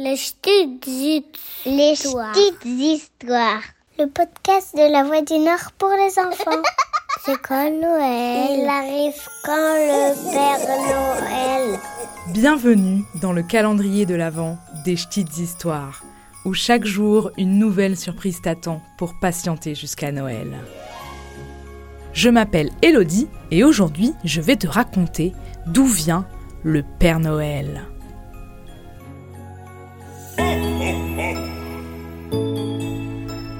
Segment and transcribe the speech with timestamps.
[0.00, 2.32] Les petites Les histoires.
[2.32, 3.62] petites histoires.
[3.98, 6.62] Le podcast de la Voix du Nord pour les enfants.
[7.24, 11.80] C'est quand Noël Il arrive quand le Père Noël
[12.28, 16.04] Bienvenue dans le calendrier de l'Avent des petites histoires,
[16.44, 20.58] où chaque jour une nouvelle surprise t'attend pour patienter jusqu'à Noël.
[22.12, 25.32] Je m'appelle Elodie et aujourd'hui je vais te raconter
[25.66, 26.24] d'où vient
[26.62, 27.82] le Père Noël.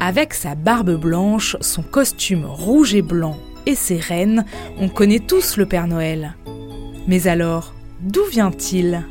[0.09, 3.37] Avec sa barbe blanche, son costume rouge et blanc
[3.67, 4.47] et ses rennes,
[4.79, 6.35] on connaît tous le Père Noël.
[7.07, 9.05] Mais alors, d'où vient-il?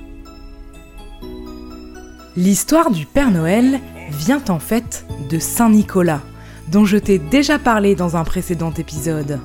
[2.36, 3.80] L'histoire du Père Noël
[4.10, 6.24] vient en fait de Saint Nicolas,
[6.72, 9.40] dont je t'ai déjà parlé dans un précédent épisode.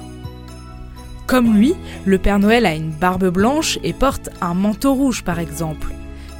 [1.26, 1.74] Comme lui,
[2.06, 5.88] le Père Noël a une barbe blanche et porte un manteau rouge par exemple.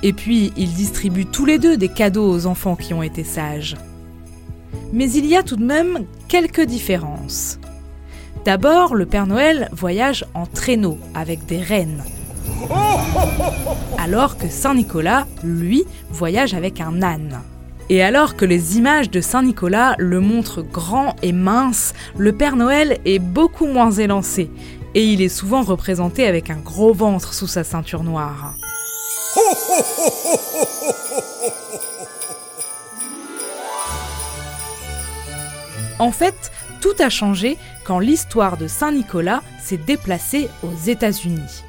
[0.03, 3.77] Et puis, ils distribuent tous les deux des cadeaux aux enfants qui ont été sages.
[4.93, 7.59] Mais il y a tout de même quelques différences.
[8.45, 12.05] D'abord, le Père Noël voyage en traîneau avec des rennes.
[13.99, 17.41] Alors que Saint Nicolas, lui, voyage avec un âne.
[17.89, 22.57] Et alors que les images de Saint Nicolas le montrent grand et mince, le Père
[22.57, 24.51] Noël est beaucoup moins élancé.
[24.95, 28.55] Et il est souvent représenté avec un gros ventre sous sa ceinture noire.
[36.03, 36.51] En fait,
[36.81, 41.63] tout a changé quand l'histoire de Saint Nicolas s'est déplacée aux États-Unis.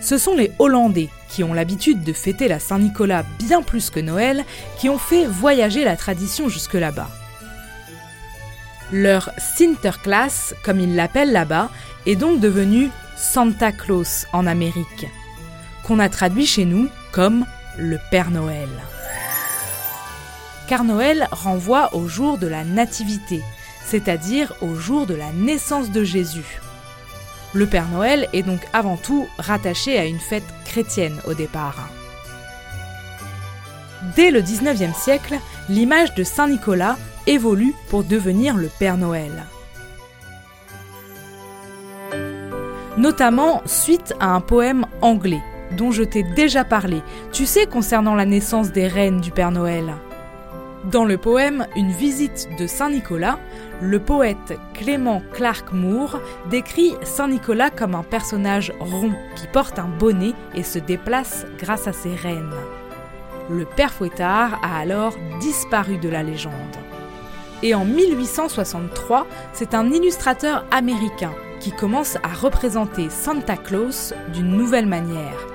[0.00, 4.44] Ce sont les Hollandais qui ont l'habitude de fêter la Saint-Nicolas bien plus que Noël
[4.76, 7.10] qui ont fait voyager la tradition jusque là-bas.
[8.90, 11.70] Leur Sinterklaas, comme ils l'appellent là-bas,
[12.06, 15.06] est donc devenu Santa Claus en Amérique,
[15.84, 17.46] qu'on a traduit chez nous comme
[17.78, 18.68] le Père Noël.
[20.68, 23.42] Car Noël renvoie au jour de la Nativité,
[23.84, 26.60] c'est-à-dire au jour de la naissance de Jésus.
[27.54, 31.88] Le Père Noël est donc avant tout rattaché à une fête chrétienne au départ.
[34.16, 36.96] Dès le 19e siècle, l'image de Saint Nicolas
[37.26, 39.44] évolue pour devenir le Père Noël.
[42.96, 45.42] Notamment suite à un poème anglais
[45.76, 47.02] dont je t'ai déjà parlé,
[47.32, 49.94] tu sais concernant la naissance des reines du Père Noël.
[50.90, 53.38] Dans le poème Une visite de Saint Nicolas,
[53.80, 56.18] le poète Clément Clark Moore
[56.50, 61.86] décrit Saint Nicolas comme un personnage rond qui porte un bonnet et se déplace grâce
[61.86, 62.54] à ses rênes.
[63.48, 66.52] Le père Fouettard a alors disparu de la légende.
[67.62, 74.86] Et en 1863, c'est un illustrateur américain qui commence à représenter Santa Claus d'une nouvelle
[74.86, 75.46] manière,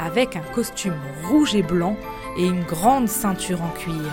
[0.00, 0.98] avec un costume
[1.28, 1.96] rouge et blanc
[2.36, 4.10] et une grande ceinture en cuir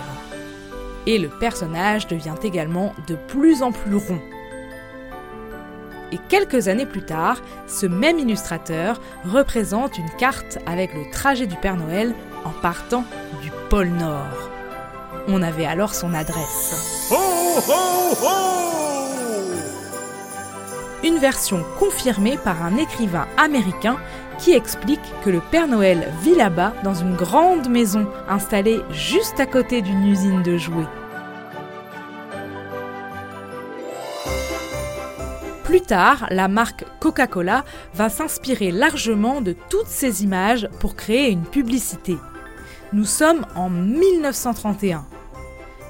[1.06, 4.20] et le personnage devient également de plus en plus rond.
[6.12, 11.56] Et quelques années plus tard, ce même illustrateur représente une carte avec le trajet du
[11.56, 12.14] Père Noël
[12.44, 13.04] en partant
[13.42, 14.50] du pôle Nord.
[15.28, 17.10] On avait alors son adresse.
[21.04, 23.96] Une version confirmée par un écrivain américain
[24.38, 29.46] qui explique que le Père Noël vit là-bas dans une grande maison installée juste à
[29.46, 30.86] côté d'une usine de jouets.
[35.64, 37.64] Plus tard, la marque Coca-Cola
[37.94, 42.16] va s'inspirer largement de toutes ces images pour créer une publicité.
[42.92, 45.04] Nous sommes en 1931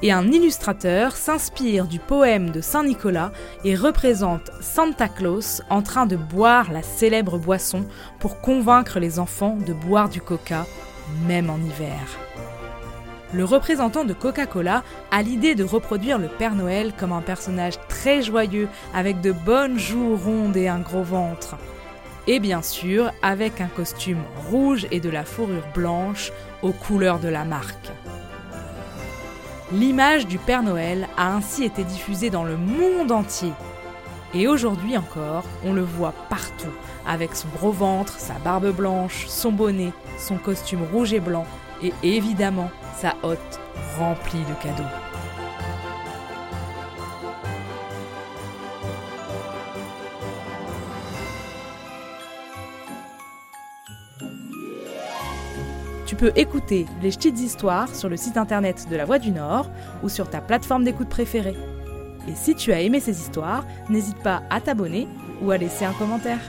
[0.02, 3.32] et un illustrateur s'inspire du poème de Saint Nicolas
[3.64, 7.86] et représente Santa Claus en train de boire la célèbre boisson
[8.18, 10.66] pour convaincre les enfants de boire du coca,
[11.26, 12.00] même en hiver.
[13.32, 18.20] Le représentant de Coca-Cola a l'idée de reproduire le Père Noël comme un personnage très
[18.20, 21.56] joyeux, avec de bonnes joues rondes et un gros ventre.
[22.26, 26.30] Et bien sûr, avec un costume rouge et de la fourrure blanche
[26.62, 27.91] aux couleurs de la marque.
[29.72, 33.53] L'image du Père Noël a ainsi été diffusée dans le monde entier.
[34.34, 36.72] Et aujourd'hui encore, on le voit partout,
[37.07, 41.47] avec son gros ventre, sa barbe blanche, son bonnet, son costume rouge et blanc,
[41.83, 43.60] et évidemment sa hotte
[43.98, 45.02] remplie de cadeaux.
[56.12, 59.70] Tu peux écouter les petites histoires sur le site internet de La Voix du Nord
[60.03, 61.56] ou sur ta plateforme d'écoute préférée.
[62.28, 65.09] Et si tu as aimé ces histoires, n'hésite pas à t'abonner
[65.41, 66.41] ou à laisser un commentaire.